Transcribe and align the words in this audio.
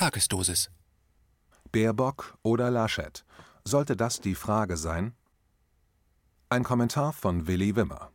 Tagesdosis. 0.00 0.70
Baerbock 1.72 2.38
oder 2.42 2.70
Laschet? 2.70 3.22
Sollte 3.64 3.96
das 3.96 4.18
die 4.18 4.34
Frage 4.34 4.78
sein? 4.78 5.12
Ein 6.48 6.62
Kommentar 6.62 7.12
von 7.12 7.46
Willi 7.46 7.76
Wimmer. 7.76 8.10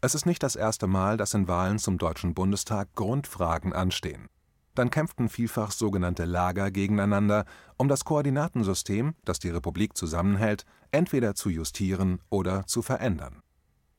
Es 0.00 0.14
ist 0.14 0.24
nicht 0.24 0.42
das 0.42 0.56
erste 0.56 0.86
Mal, 0.86 1.18
dass 1.18 1.34
in 1.34 1.48
Wahlen 1.48 1.78
zum 1.78 1.98
Deutschen 1.98 2.32
Bundestag 2.32 2.94
Grundfragen 2.94 3.74
anstehen. 3.74 4.30
Dann 4.74 4.88
kämpften 4.88 5.28
vielfach 5.28 5.70
sogenannte 5.70 6.24
Lager 6.24 6.70
gegeneinander, 6.70 7.44
um 7.76 7.88
das 7.88 8.06
Koordinatensystem, 8.06 9.16
das 9.26 9.38
die 9.38 9.50
Republik 9.50 9.98
zusammenhält, 9.98 10.64
entweder 10.92 11.34
zu 11.34 11.50
justieren 11.50 12.22
oder 12.30 12.66
zu 12.66 12.80
verändern. 12.80 13.42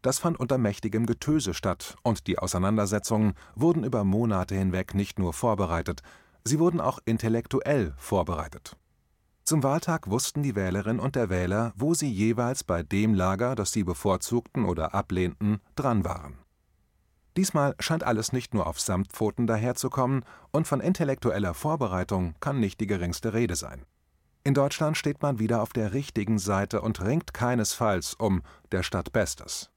Das 0.01 0.19
fand 0.19 0.39
unter 0.39 0.57
mächtigem 0.57 1.05
Getöse 1.05 1.53
statt, 1.53 1.95
und 2.03 2.27
die 2.27 2.39
Auseinandersetzungen 2.39 3.33
wurden 3.55 3.83
über 3.83 4.03
Monate 4.03 4.55
hinweg 4.55 4.93
nicht 4.93 5.19
nur 5.19 5.33
vorbereitet, 5.33 6.01
sie 6.43 6.59
wurden 6.59 6.79
auch 6.79 6.99
intellektuell 7.05 7.93
vorbereitet. 7.97 8.77
Zum 9.43 9.63
Wahltag 9.63 10.09
wussten 10.09 10.43
die 10.43 10.55
Wählerin 10.55 10.99
und 10.99 11.15
der 11.15 11.29
Wähler, 11.29 11.71
wo 11.75 11.93
sie 11.93 12.11
jeweils 12.11 12.63
bei 12.63 12.83
dem 12.83 13.13
Lager, 13.13 13.55
das 13.55 13.71
sie 13.71 13.83
bevorzugten 13.83 14.65
oder 14.65 14.93
ablehnten, 14.93 15.61
dran 15.75 16.03
waren. 16.03 16.37
Diesmal 17.37 17.75
scheint 17.79 18.03
alles 18.03 18.33
nicht 18.33 18.53
nur 18.53 18.67
auf 18.67 18.79
Samtpfoten 18.79 19.47
daherzukommen, 19.47 20.25
und 20.51 20.67
von 20.67 20.81
intellektueller 20.81 21.53
Vorbereitung 21.53 22.35
kann 22.39 22.59
nicht 22.59 22.81
die 22.81 22.87
geringste 22.87 23.33
Rede 23.33 23.55
sein. 23.55 23.85
In 24.43 24.53
Deutschland 24.53 24.97
steht 24.97 25.21
man 25.21 25.39
wieder 25.39 25.61
auf 25.61 25.71
der 25.71 25.93
richtigen 25.93 26.39
Seite 26.39 26.81
und 26.81 26.99
ringt 27.01 27.33
keinesfalls 27.33 28.15
um 28.15 28.41
der 28.71 28.81
Stadt 28.83 29.11
Bestes. 29.11 29.69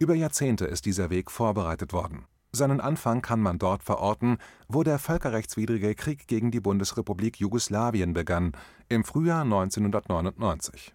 Über 0.00 0.14
Jahrzehnte 0.14 0.64
ist 0.64 0.86
dieser 0.86 1.10
Weg 1.10 1.28
vorbereitet 1.28 1.92
worden. 1.92 2.26
Seinen 2.52 2.80
Anfang 2.80 3.20
kann 3.20 3.40
man 3.40 3.58
dort 3.58 3.82
verorten, 3.82 4.38
wo 4.68 4.84
der 4.84 5.00
völkerrechtswidrige 5.00 5.96
Krieg 5.96 6.28
gegen 6.28 6.52
die 6.52 6.60
Bundesrepublik 6.60 7.40
Jugoslawien 7.40 8.12
begann, 8.14 8.52
im 8.88 9.02
Frühjahr 9.02 9.42
1999. 9.42 10.94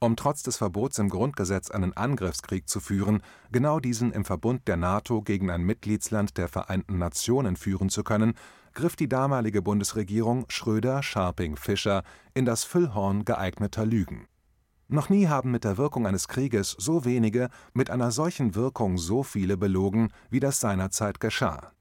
Um 0.00 0.16
trotz 0.16 0.42
des 0.42 0.56
Verbots 0.56 0.98
im 0.98 1.10
Grundgesetz 1.10 1.70
einen 1.70 1.94
Angriffskrieg 1.94 2.68
zu 2.70 2.80
führen, 2.80 3.20
genau 3.52 3.80
diesen 3.80 4.12
im 4.12 4.24
Verbund 4.24 4.66
der 4.66 4.78
NATO 4.78 5.20
gegen 5.20 5.50
ein 5.50 5.62
Mitgliedsland 5.62 6.38
der 6.38 6.48
Vereinten 6.48 6.96
Nationen 6.96 7.56
führen 7.56 7.90
zu 7.90 8.02
können, 8.02 8.32
griff 8.72 8.96
die 8.96 9.10
damalige 9.10 9.60
Bundesregierung 9.60 10.46
Schröder-Scharping-Fischer 10.48 12.02
in 12.32 12.46
das 12.46 12.64
Füllhorn 12.64 13.26
geeigneter 13.26 13.84
Lügen. 13.84 14.26
Noch 14.90 15.10
nie 15.10 15.28
haben 15.28 15.50
mit 15.50 15.64
der 15.64 15.76
Wirkung 15.76 16.06
eines 16.06 16.28
Krieges 16.28 16.74
so 16.78 17.04
wenige 17.04 17.50
mit 17.74 17.90
einer 17.90 18.10
solchen 18.10 18.54
Wirkung 18.54 18.96
so 18.96 19.22
viele 19.22 19.58
belogen, 19.58 20.08
wie 20.30 20.40
das 20.40 20.60
seinerzeit 20.60 21.20
geschah. 21.20 21.72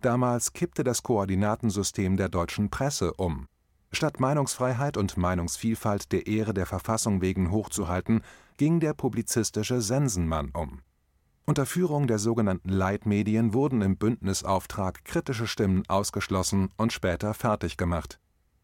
Damals 0.00 0.54
kippte 0.54 0.82
das 0.82 1.02
Koordinatensystem 1.02 2.16
der 2.16 2.30
deutschen 2.30 2.70
Presse 2.70 3.12
um. 3.12 3.46
Statt 3.92 4.20
Meinungsfreiheit 4.20 4.96
und 4.96 5.18
Meinungsvielfalt 5.18 6.12
der 6.12 6.26
Ehre 6.26 6.54
der 6.54 6.64
Verfassung 6.64 7.20
wegen 7.20 7.50
hochzuhalten, 7.50 8.22
ging 8.56 8.80
der 8.80 8.94
publizistische 8.94 9.82
Sensenmann 9.82 10.50
um. 10.54 10.80
Unter 11.44 11.66
Führung 11.66 12.06
der 12.06 12.18
sogenannten 12.18 12.70
Leitmedien 12.70 13.52
wurden 13.52 13.82
im 13.82 13.98
Bündnisauftrag 13.98 15.04
kritische 15.04 15.46
Stimmen 15.46 15.82
ausgeschlossen 15.88 16.70
und 16.78 16.92
später 16.92 17.34
fertig 17.34 17.76
gemacht. 17.76 18.18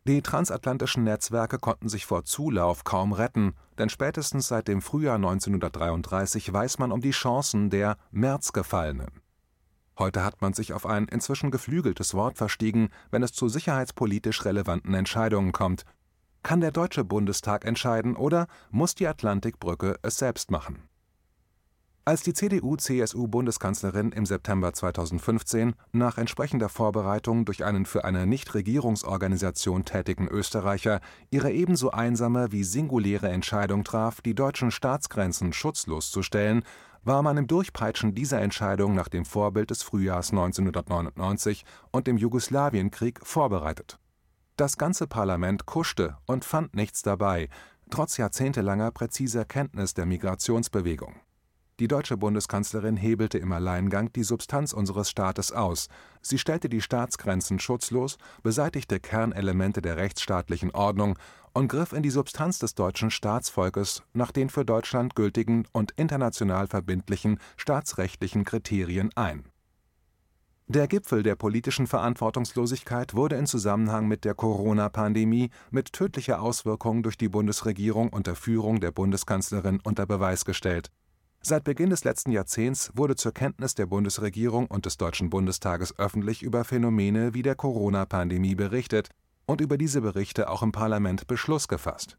Die 0.07 0.23
transatlantischen 0.23 1.03
Netzwerke 1.03 1.59
konnten 1.59 1.89
sich 1.89 2.07
vor 2.07 2.25
Zulauf 2.25 2.85
kaum 2.85 3.13
retten, 3.13 3.55
denn 3.77 3.89
spätestens 3.89 4.47
seit 4.47 4.69
dem 4.69 4.81
Frühjahr 4.81 5.17
1933 5.17 6.53
weiß 6.53 6.79
man 6.79 6.93
um 6.93 7.01
die 7.01 7.11
Chancen 7.11 7.71
der 7.71 7.97
Märzgefallenen. 8.13 9.21
Heute 9.99 10.25
hat 10.25 10.41
man 10.41 10.53
sich 10.53 10.73
auf 10.75 10.87
ein 10.87 11.09
inzwischen 11.09 11.51
geflügeltes 11.51 12.15
Wort 12.15 12.39
verstiegen, 12.39 12.91
wenn 13.11 13.25
es 13.25 13.33
zu 13.33 13.49
sicherheitspolitisch 13.49 14.45
relevanten 14.45 14.95
Entscheidungen 14.95 15.51
kommt. 15.51 15.83
Kann 16.45 16.61
der 16.61 16.71
Deutsche 16.71 17.03
Bundestag 17.03 17.65
entscheiden 17.65 18.15
oder 18.15 18.47
muss 18.71 18.95
die 18.95 19.09
Atlantikbrücke 19.09 19.97
es 20.03 20.19
selbst 20.19 20.53
machen? 20.53 20.89
Als 22.09 22.23
die 22.23 22.35
CDU/CSU-Bundeskanzlerin 22.35 24.13
im 24.13 24.27
September 24.27 24.73
2015 24.73 25.75
nach 25.91 26.19
entsprechender 26.19 26.69
Vorbereitung 26.69 27.45
durch 27.45 27.65
einen 27.65 27.85
für 27.85 28.05
eine 28.05 28.29
Nichtregierungsorganisation 28.29 29.85
tätigen 29.85 30.29
Österreicher 30.29 31.01
ihre 31.33 31.51
ebenso 31.51 31.91
einsame 31.91 32.53
wie 32.53 32.63
singuläre 32.63 33.31
Entscheidung 33.31 33.83
traf, 33.83 34.21
die 34.21 34.37
deutschen 34.37 34.71
Staatsgrenzen 34.71 35.53
schutzlos 35.53 36.13
zu 36.13 36.23
stellen, 36.23 36.63
war 37.03 37.23
man 37.23 37.39
im 37.39 37.49
Durchpeitschen 37.49 38.15
dieser 38.15 38.41
Entscheidung 38.41 38.95
nach 38.95 39.09
dem 39.09 39.25
Vorbild 39.25 39.71
des 39.71 39.83
Frühjahrs 39.83 40.31
1999 40.31 41.65
und 41.91 42.07
dem 42.07 42.19
Jugoslawienkrieg 42.19 43.19
vorbereitet. 43.27 43.99
Das 44.57 44.79
ganze 44.79 45.09
Parlament 45.09 45.67
kuschte 45.67 46.19
und 46.25 46.45
fand 46.45 46.77
nichts 46.77 47.03
dabei, 47.03 47.49
trotz 47.91 48.17
jahrzehntelanger 48.17 48.93
präziser 48.93 49.45
Kenntnis 49.45 49.95
der 49.95 50.07
Migrationsbewegung 50.07 51.17
die 51.79 51.89
deutsche 51.89 52.17
Bundeskanzlerin 52.17 52.97
hebelte 52.97 53.39
im 53.39 53.53
Alleingang 53.53 54.13
die 54.13 54.23
Substanz 54.23 54.73
unseres 54.73 55.11
Staates 55.11 55.53
aus, 55.53 55.89
sie 56.23 56.39
stellte 56.39 56.69
die 56.69 56.81
Staatsgrenzen 56.81 57.59
schutzlos, 57.59 58.17
beseitigte 58.43 58.99
Kernelemente 58.99 59.83
der 59.83 59.97
rechtsstaatlichen 59.97 60.71
Ordnung 60.71 61.19
und 61.53 61.69
griff 61.69 61.93
in 61.93 62.03
die 62.03 62.11
Substanz 62.11 62.59
des 62.59 62.75
deutschen 62.75 63.11
Staatsvolkes 63.11 64.03
nach 64.15 64.33
den 64.33 64.49
für 64.49 64.65
Deutschland 64.65 65.15
gültigen 65.15 65.67
und 65.73 65.93
international 65.93 66.67
verbindlichen 66.67 67.39
staatsrechtlichen 67.57 68.45
Kriterien 68.45 69.11
ein. 69.15 69.45
Der 70.69 70.89
Gipfel 70.89 71.23
der 71.23 71.37
politischen 71.37 71.87
Verantwortungslosigkeit 71.87 73.15
wurde 73.15 73.37
in 73.37 73.47
Zusammenhang 73.47 74.09
mit 74.09 74.25
der 74.25 74.35
Corona-Pandemie 74.35 75.51
mit 75.71 75.93
tödlicher 75.93 76.43
Auswirkung 76.43 77.05
durch 77.05 77.17
die 77.17 77.29
Bundesregierung 77.29 78.09
unter 78.09 78.35
Führung 78.35 78.81
der 78.81 78.91
Bundeskanzlerin 78.91 79.79
unter 79.85 80.07
Beweis 80.07 80.45
gestellt 80.45 80.91
Seit 81.49 81.63
Beginn 81.63 81.91
des 81.91 82.03
letzten 82.03 82.33
Jahrzehnts 82.33 82.91
wurde 82.97 83.15
zur 83.15 83.31
Kenntnis 83.31 83.77
der 83.77 83.87
Bundesregierung 83.87 84.67
und 84.67 84.85
des 84.85 84.97
Deutschen 84.97 85.31
Bundestages 85.31 85.97
öffentlich 85.97 86.43
über 86.43 86.65
Phänomene 86.65 87.35
wie 87.35 87.43
der 87.43 87.55
Corona-Pandemie 87.55 88.57
berichtet 88.57 89.11
und 89.47 89.61
über 89.61 89.79
diese 89.79 90.01
Berichte 90.01 90.51
auch 90.51 90.65
im 90.65 90.73
Parlament 90.73 91.29
Beschluss 91.29 91.69
gefasst. 91.69 92.19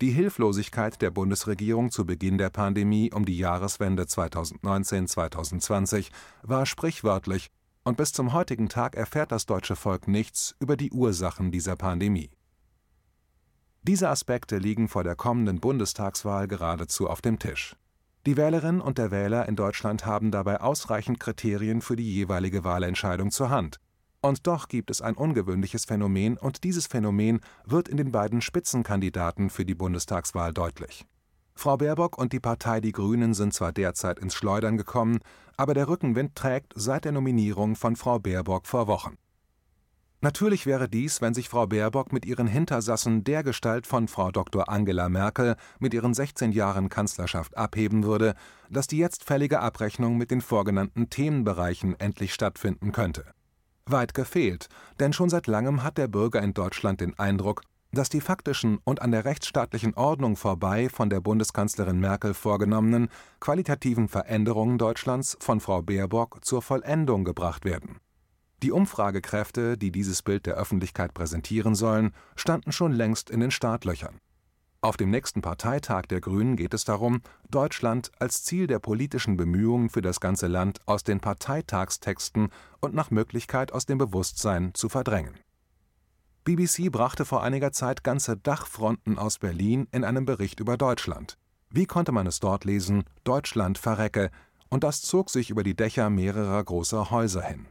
Die 0.00 0.10
Hilflosigkeit 0.10 1.00
der 1.00 1.12
Bundesregierung 1.12 1.92
zu 1.92 2.04
Beginn 2.04 2.36
der 2.36 2.50
Pandemie 2.50 3.12
um 3.12 3.24
die 3.24 3.38
Jahreswende 3.38 4.06
2019/2020 4.06 6.10
war 6.42 6.66
sprichwörtlich, 6.66 7.52
und 7.84 7.96
bis 7.96 8.10
zum 8.10 8.32
heutigen 8.32 8.68
Tag 8.68 8.96
erfährt 8.96 9.30
das 9.30 9.46
deutsche 9.46 9.76
Volk 9.76 10.08
nichts 10.08 10.56
über 10.58 10.76
die 10.76 10.90
Ursachen 10.90 11.52
dieser 11.52 11.76
Pandemie. 11.76 12.32
Diese 13.84 14.08
Aspekte 14.08 14.58
liegen 14.58 14.88
vor 14.88 15.04
der 15.04 15.14
kommenden 15.14 15.60
Bundestagswahl 15.60 16.48
geradezu 16.48 17.08
auf 17.08 17.22
dem 17.22 17.38
Tisch 17.38 17.76
die 18.26 18.36
Wählerin 18.36 18.80
und 18.80 18.98
der 18.98 19.10
Wähler 19.10 19.48
in 19.48 19.56
Deutschland 19.56 20.06
haben 20.06 20.30
dabei 20.30 20.60
ausreichend 20.60 21.20
Kriterien 21.20 21.82
für 21.82 21.96
die 21.96 22.14
jeweilige 22.14 22.64
Wahlentscheidung 22.64 23.30
zur 23.30 23.50
Hand. 23.50 23.80
Und 24.22 24.46
doch 24.46 24.68
gibt 24.68 24.90
es 24.90 25.02
ein 25.02 25.16
ungewöhnliches 25.16 25.84
Phänomen, 25.84 26.38
und 26.38 26.64
dieses 26.64 26.86
Phänomen 26.86 27.40
wird 27.66 27.88
in 27.88 27.98
den 27.98 28.10
beiden 28.10 28.40
Spitzenkandidaten 28.40 29.50
für 29.50 29.66
die 29.66 29.74
Bundestagswahl 29.74 30.54
deutlich. 30.54 31.04
Frau 31.54 31.76
Baerbock 31.76 32.18
und 32.18 32.32
die 32.32 32.40
Partei 32.40 32.80
Die 32.80 32.92
Grünen 32.92 33.34
sind 33.34 33.52
zwar 33.52 33.72
derzeit 33.72 34.18
ins 34.18 34.34
Schleudern 34.34 34.76
gekommen, 34.76 35.18
aber 35.56 35.74
der 35.74 35.88
Rückenwind 35.88 36.34
trägt 36.34 36.72
seit 36.74 37.04
der 37.04 37.12
Nominierung 37.12 37.76
von 37.76 37.96
Frau 37.96 38.18
Baerbock 38.18 38.66
vor 38.66 38.86
Wochen. 38.86 39.18
Natürlich 40.24 40.64
wäre 40.64 40.88
dies, 40.88 41.20
wenn 41.20 41.34
sich 41.34 41.50
Frau 41.50 41.66
Baerbock 41.66 42.10
mit 42.10 42.24
ihren 42.24 42.46
Hintersassen 42.46 43.24
dergestalt 43.24 43.86
von 43.86 44.08
Frau 44.08 44.30
Dr. 44.30 44.70
Angela 44.70 45.10
Merkel 45.10 45.54
mit 45.80 45.92
ihren 45.92 46.14
16 46.14 46.50
Jahren 46.52 46.88
Kanzlerschaft 46.88 47.58
abheben 47.58 48.04
würde, 48.04 48.34
dass 48.70 48.86
die 48.86 48.96
jetzt 48.96 49.22
fällige 49.22 49.60
Abrechnung 49.60 50.16
mit 50.16 50.30
den 50.30 50.40
vorgenannten 50.40 51.10
Themenbereichen 51.10 52.00
endlich 52.00 52.32
stattfinden 52.32 52.90
könnte. 52.90 53.26
Weit 53.84 54.14
gefehlt, 54.14 54.70
denn 54.98 55.12
schon 55.12 55.28
seit 55.28 55.46
langem 55.46 55.82
hat 55.82 55.98
der 55.98 56.08
Bürger 56.08 56.40
in 56.40 56.54
Deutschland 56.54 57.02
den 57.02 57.18
Eindruck, 57.18 57.60
dass 57.92 58.08
die 58.08 58.22
faktischen 58.22 58.78
und 58.82 59.02
an 59.02 59.10
der 59.10 59.26
rechtsstaatlichen 59.26 59.92
Ordnung 59.92 60.36
vorbei 60.36 60.88
von 60.88 61.10
der 61.10 61.20
Bundeskanzlerin 61.20 62.00
Merkel 62.00 62.32
vorgenommenen 62.32 63.10
qualitativen 63.40 64.08
Veränderungen 64.08 64.78
Deutschlands 64.78 65.36
von 65.40 65.60
Frau 65.60 65.82
Baerbock 65.82 66.42
zur 66.46 66.62
Vollendung 66.62 67.24
gebracht 67.24 67.66
werden. 67.66 68.00
Die 68.64 68.72
Umfragekräfte, 68.72 69.76
die 69.76 69.92
dieses 69.92 70.22
Bild 70.22 70.46
der 70.46 70.54
Öffentlichkeit 70.54 71.12
präsentieren 71.12 71.74
sollen, 71.74 72.14
standen 72.34 72.72
schon 72.72 72.92
längst 72.92 73.28
in 73.28 73.40
den 73.40 73.50
Startlöchern. 73.50 74.20
Auf 74.80 74.96
dem 74.96 75.10
nächsten 75.10 75.42
Parteitag 75.42 76.06
der 76.06 76.22
Grünen 76.22 76.56
geht 76.56 76.72
es 76.72 76.86
darum, 76.86 77.20
Deutschland 77.50 78.10
als 78.20 78.42
Ziel 78.42 78.66
der 78.66 78.78
politischen 78.78 79.36
Bemühungen 79.36 79.90
für 79.90 80.00
das 80.00 80.18
ganze 80.18 80.46
Land 80.46 80.78
aus 80.86 81.04
den 81.04 81.20
Parteitagstexten 81.20 82.48
und 82.80 82.94
nach 82.94 83.10
Möglichkeit 83.10 83.70
aus 83.70 83.84
dem 83.84 83.98
Bewusstsein 83.98 84.70
zu 84.72 84.88
verdrängen. 84.88 85.34
BBC 86.44 86.90
brachte 86.90 87.26
vor 87.26 87.42
einiger 87.42 87.70
Zeit 87.70 88.02
ganze 88.02 88.38
Dachfronten 88.38 89.18
aus 89.18 89.40
Berlin 89.40 89.88
in 89.92 90.04
einem 90.04 90.24
Bericht 90.24 90.58
über 90.58 90.78
Deutschland. 90.78 91.36
Wie 91.68 91.84
konnte 91.84 92.12
man 92.12 92.26
es 92.26 92.40
dort 92.40 92.64
lesen? 92.64 93.04
Deutschland 93.24 93.76
verrecke, 93.76 94.30
und 94.70 94.84
das 94.84 95.02
zog 95.02 95.28
sich 95.28 95.50
über 95.50 95.64
die 95.64 95.76
Dächer 95.76 96.08
mehrerer 96.08 96.64
großer 96.64 97.10
Häuser 97.10 97.42
hin. 97.42 97.66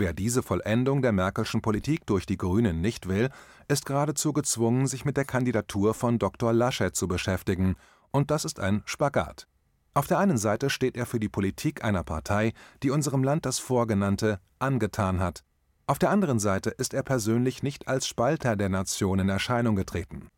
Wer 0.00 0.12
diese 0.12 0.44
Vollendung 0.44 1.02
der 1.02 1.10
Merkelschen 1.10 1.60
Politik 1.60 2.06
durch 2.06 2.24
die 2.24 2.36
Grünen 2.36 2.80
nicht 2.80 3.08
will, 3.08 3.30
ist 3.66 3.84
geradezu 3.84 4.32
gezwungen, 4.32 4.86
sich 4.86 5.04
mit 5.04 5.16
der 5.16 5.24
Kandidatur 5.24 5.92
von 5.92 6.20
Dr. 6.20 6.52
Laschet 6.52 6.94
zu 6.94 7.08
beschäftigen, 7.08 7.74
und 8.12 8.30
das 8.30 8.44
ist 8.44 8.60
ein 8.60 8.82
Spagat. 8.84 9.48
Auf 9.94 10.06
der 10.06 10.20
einen 10.20 10.38
Seite 10.38 10.70
steht 10.70 10.96
er 10.96 11.04
für 11.04 11.18
die 11.18 11.28
Politik 11.28 11.82
einer 11.82 12.04
Partei, 12.04 12.52
die 12.84 12.90
unserem 12.90 13.24
Land 13.24 13.44
das 13.44 13.58
Vorgenannte 13.58 14.38
angetan 14.60 15.18
hat. 15.18 15.42
Auf 15.88 15.98
der 15.98 16.10
anderen 16.10 16.38
Seite 16.38 16.70
ist 16.70 16.94
er 16.94 17.02
persönlich 17.02 17.64
nicht 17.64 17.88
als 17.88 18.06
Spalter 18.06 18.54
der 18.54 18.68
Nation 18.68 19.18
in 19.18 19.28
Erscheinung 19.28 19.74
getreten. 19.74 20.28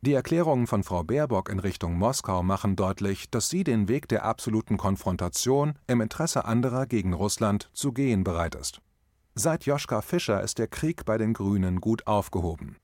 Die 0.00 0.12
Erklärungen 0.12 0.68
von 0.68 0.84
Frau 0.84 1.02
Baerbock 1.02 1.48
in 1.48 1.58
Richtung 1.58 1.98
Moskau 1.98 2.44
machen 2.44 2.76
deutlich, 2.76 3.28
dass 3.30 3.48
sie 3.48 3.64
den 3.64 3.88
Weg 3.88 4.06
der 4.06 4.24
absoluten 4.24 4.76
Konfrontation 4.76 5.74
im 5.88 6.00
Interesse 6.00 6.44
anderer 6.44 6.86
gegen 6.86 7.14
Russland 7.14 7.68
zu 7.72 7.92
gehen 7.92 8.22
bereit 8.22 8.54
ist. 8.54 8.80
Seit 9.34 9.64
Joschka 9.64 10.02
Fischer 10.02 10.42
ist 10.42 10.58
der 10.58 10.68
Krieg 10.68 11.06
bei 11.06 11.16
den 11.16 11.32
Grünen 11.32 11.80
gut 11.80 12.06
aufgehoben. 12.06 12.76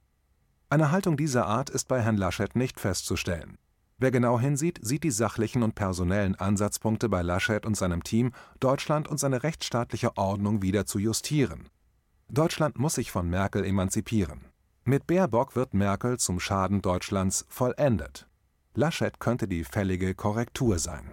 Eine 0.70 0.90
Haltung 0.90 1.18
dieser 1.18 1.46
Art 1.46 1.68
ist 1.68 1.88
bei 1.88 2.00
Herrn 2.00 2.16
Laschet 2.16 2.56
nicht 2.56 2.80
festzustellen. 2.80 3.58
Wer 3.98 4.10
genau 4.10 4.40
hinsieht, 4.40 4.78
sieht 4.80 5.04
die 5.04 5.10
sachlichen 5.10 5.62
und 5.62 5.74
personellen 5.74 6.36
Ansatzpunkte 6.36 7.10
bei 7.10 7.20
Laschet 7.20 7.66
und 7.66 7.76
seinem 7.76 8.02
Team, 8.02 8.32
Deutschland 8.60 9.08
und 9.08 9.18
seine 9.18 9.42
rechtsstaatliche 9.42 10.16
Ordnung 10.16 10.62
wieder 10.62 10.86
zu 10.86 10.98
justieren. 10.98 11.68
Deutschland 12.30 12.78
muss 12.78 12.94
sich 12.94 13.10
von 13.10 13.28
Merkel 13.28 13.64
emanzipieren. 13.64 14.46
Mit 14.84 15.06
Baerbock 15.06 15.54
wird 15.54 15.74
Merkel 15.74 16.18
zum 16.18 16.40
Schaden 16.40 16.80
Deutschlands 16.80 17.44
vollendet. 17.50 18.26
Laschet 18.74 19.20
könnte 19.20 19.48
die 19.48 19.64
fällige 19.64 20.14
Korrektur 20.14 20.78
sein. 20.78 21.12